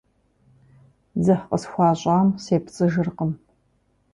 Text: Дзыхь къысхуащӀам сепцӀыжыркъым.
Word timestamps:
Дзыхь 1.23 1.45
къысхуащӀам 1.49 2.27
сепцӀыжыркъым. 2.43 3.31